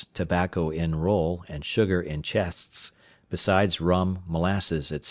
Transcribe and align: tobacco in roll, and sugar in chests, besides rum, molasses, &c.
tobacco 0.15 0.71
in 0.71 0.95
roll, 0.95 1.43
and 1.47 1.63
sugar 1.63 2.01
in 2.01 2.23
chests, 2.23 2.91
besides 3.29 3.79
rum, 3.79 4.23
molasses, 4.27 4.87
&c. 4.87 4.99